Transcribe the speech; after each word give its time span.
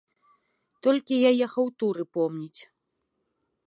Толькі 0.87 1.21
яе 1.33 1.45
хаўтуры 1.53 2.03
помніць. 2.19 2.61